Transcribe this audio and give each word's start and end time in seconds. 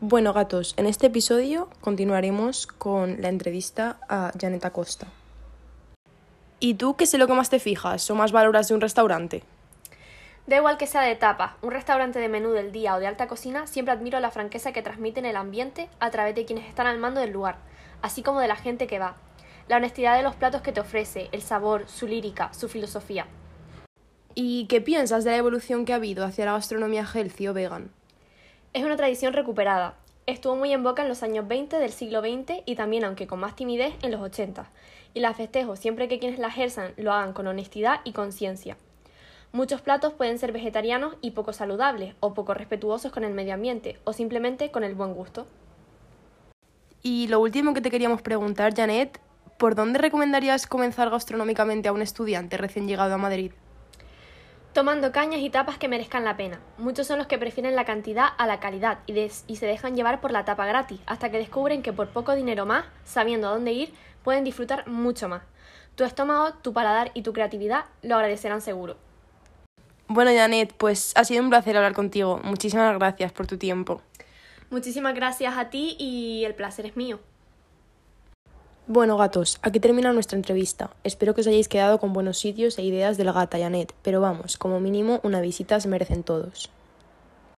Bueno, 0.00 0.34
gatos, 0.34 0.74
en 0.76 0.84
este 0.84 1.06
episodio 1.06 1.70
continuaremos 1.80 2.66
con 2.66 3.22
la 3.22 3.30
entrevista 3.30 3.98
a 4.10 4.30
Janet 4.38 4.62
Acosta. 4.66 5.06
¿Y 6.60 6.74
tú 6.74 6.96
qué 6.96 7.04
es 7.04 7.14
lo 7.14 7.26
que 7.26 7.32
más 7.32 7.48
te 7.48 7.58
fijas 7.58 8.10
o 8.10 8.14
más 8.14 8.30
valoras 8.30 8.68
de 8.68 8.74
un 8.74 8.82
restaurante? 8.82 9.42
Da 10.46 10.56
igual 10.56 10.76
que 10.76 10.86
sea 10.86 11.00
de 11.00 11.16
tapa, 11.16 11.56
un 11.62 11.70
restaurante 11.70 12.18
de 12.18 12.28
menú 12.28 12.50
del 12.50 12.72
día 12.72 12.94
o 12.94 13.00
de 13.00 13.06
alta 13.06 13.26
cocina, 13.26 13.66
siempre 13.66 13.94
admiro 13.94 14.20
la 14.20 14.30
franqueza 14.30 14.70
que 14.70 14.82
transmiten 14.82 15.24
el 15.24 15.36
ambiente 15.36 15.88
a 15.98 16.10
través 16.10 16.34
de 16.34 16.44
quienes 16.44 16.68
están 16.68 16.86
al 16.86 16.98
mando 16.98 17.20
del 17.20 17.32
lugar, 17.32 17.56
así 18.02 18.22
como 18.22 18.40
de 18.40 18.48
la 18.48 18.56
gente 18.56 18.86
que 18.86 18.98
va. 18.98 19.16
La 19.66 19.78
honestidad 19.78 20.14
de 20.14 20.22
los 20.22 20.34
platos 20.34 20.60
que 20.60 20.72
te 20.72 20.80
ofrece, 20.80 21.30
el 21.32 21.40
sabor, 21.40 21.88
su 21.88 22.06
lírica, 22.06 22.52
su 22.52 22.68
filosofía. 22.68 23.26
¿Y 24.34 24.66
qué 24.66 24.82
piensas 24.82 25.24
de 25.24 25.30
la 25.30 25.38
evolución 25.38 25.86
que 25.86 25.94
ha 25.94 25.96
habido 25.96 26.26
hacia 26.26 26.44
la 26.44 26.52
gastronomía 26.52 27.06
healthy 27.10 27.48
o 27.48 27.54
vegan? 27.54 27.90
Es 28.72 28.84
una 28.84 28.96
tradición 28.96 29.32
recuperada. 29.32 29.94
Estuvo 30.26 30.56
muy 30.56 30.72
en 30.72 30.82
boca 30.82 31.02
en 31.02 31.08
los 31.08 31.22
años 31.22 31.46
20 31.46 31.78
del 31.78 31.92
siglo 31.92 32.20
XX 32.20 32.62
y 32.66 32.74
también, 32.74 33.04
aunque 33.04 33.26
con 33.26 33.40
más 33.40 33.56
timidez, 33.56 33.94
en 34.02 34.10
los 34.10 34.20
80. 34.20 34.68
Y 35.14 35.20
la 35.20 35.34
festejo 35.34 35.76
siempre 35.76 36.08
que 36.08 36.18
quienes 36.18 36.38
la 36.38 36.48
ejerzan 36.48 36.92
lo 36.96 37.12
hagan 37.12 37.32
con 37.32 37.46
honestidad 37.46 38.00
y 38.04 38.12
conciencia. 38.12 38.76
Muchos 39.52 39.80
platos 39.80 40.12
pueden 40.12 40.38
ser 40.38 40.52
vegetarianos 40.52 41.14
y 41.22 41.30
poco 41.30 41.52
saludables, 41.52 42.14
o 42.20 42.34
poco 42.34 42.52
respetuosos 42.52 43.12
con 43.12 43.24
el 43.24 43.32
medio 43.32 43.54
ambiente, 43.54 43.98
o 44.04 44.12
simplemente 44.12 44.70
con 44.70 44.84
el 44.84 44.94
buen 44.94 45.14
gusto. 45.14 45.46
Y 47.02 47.28
lo 47.28 47.40
último 47.40 47.72
que 47.72 47.80
te 47.80 47.90
queríamos 47.90 48.20
preguntar, 48.20 48.74
Janet, 48.74 49.20
¿por 49.58 49.76
dónde 49.76 50.00
recomendarías 50.00 50.66
comenzar 50.66 51.08
gastronómicamente 51.08 51.88
a 51.88 51.92
un 51.92 52.02
estudiante 52.02 52.56
recién 52.56 52.88
llegado 52.88 53.14
a 53.14 53.18
Madrid? 53.18 53.52
Tomando 54.76 55.10
cañas 55.10 55.40
y 55.40 55.48
tapas 55.48 55.78
que 55.78 55.88
merezcan 55.88 56.22
la 56.22 56.36
pena. 56.36 56.60
Muchos 56.76 57.06
son 57.06 57.16
los 57.16 57.26
que 57.26 57.38
prefieren 57.38 57.74
la 57.74 57.86
cantidad 57.86 58.28
a 58.36 58.46
la 58.46 58.60
calidad 58.60 58.98
y, 59.06 59.18
y, 59.18 59.56
se 59.56 59.64
dejan 59.64 59.96
llevar 59.96 60.20
por 60.20 60.32
la 60.32 60.44
tapa 60.44 60.66
gratis, 60.66 61.00
hasta 61.06 61.30
que 61.30 61.38
descubren 61.38 61.80
que 61.80 61.94
por 61.94 62.10
poco 62.10 62.34
dinero 62.34 62.66
más, 62.66 62.84
sabiendo 63.02 63.48
a 63.48 63.52
dónde 63.52 63.72
ir, 63.72 63.94
pueden 64.22 64.44
disfrutar 64.44 64.86
mucho 64.86 65.30
más. 65.30 65.40
Tu 65.94 66.04
estómago, 66.04 66.52
tu 66.60 66.74
paladar 66.74 67.10
y 67.14 67.22
tu 67.22 67.32
creatividad 67.32 67.86
lo 68.02 68.16
agradecerán 68.16 68.60
seguro. 68.60 68.98
Bueno, 70.08 70.30
Janet, 70.30 70.74
pues 70.76 71.14
ha 71.16 71.24
sido 71.24 71.42
un 71.42 71.48
placer 71.48 71.74
hablar 71.74 71.94
contigo. 71.94 72.38
Muchísimas 72.44 72.94
gracias 72.98 73.32
por 73.32 73.46
tu 73.46 73.56
tiempo. 73.56 74.02
Muchísimas 74.68 75.14
gracias 75.14 75.56
a 75.56 75.70
ti 75.70 75.96
y 75.98 76.44
el 76.44 76.54
placer 76.54 76.84
es 76.84 76.98
mío. 76.98 77.18
Bueno, 78.88 79.16
gatos, 79.16 79.58
aquí 79.62 79.80
termina 79.80 80.12
nuestra 80.12 80.36
entrevista. 80.36 80.90
Espero 81.02 81.34
que 81.34 81.40
os 81.40 81.46
hayáis 81.48 81.66
quedado 81.66 81.98
con 81.98 82.12
buenos 82.12 82.38
sitios 82.38 82.78
e 82.78 82.84
ideas 82.84 83.16
de 83.16 83.24
la 83.24 83.32
gata 83.32 83.58
Janet, 83.58 83.92
pero 84.02 84.20
vamos, 84.20 84.56
como 84.56 84.78
mínimo 84.78 85.18
una 85.24 85.40
visita 85.40 85.80
se 85.80 85.88
merecen 85.88 86.22
todos. 86.22 86.70